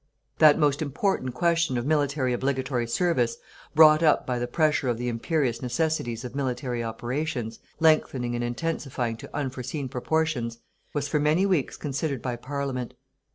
That 0.39 0.57
most 0.57 0.81
important 0.81 1.35
question 1.35 1.77
of 1.77 1.85
military 1.85 2.33
obligatory 2.33 2.87
service, 2.87 3.37
brought 3.75 4.01
up 4.01 4.25
by 4.25 4.39
the 4.39 4.47
pressure 4.47 4.89
of 4.89 4.97
the 4.97 5.07
imperious 5.07 5.61
necessities 5.61 6.25
of 6.25 6.33
military 6.33 6.83
operations, 6.83 7.59
lengthening 7.79 8.33
and 8.33 8.43
intensifying 8.43 9.17
to 9.17 9.35
unforeseen 9.37 9.89
proportions, 9.89 10.57
was 10.95 11.07
for 11.07 11.19
many 11.19 11.45
weeks 11.45 11.77
considered 11.77 12.23
by 12.23 12.35
Parliament. 12.35 12.95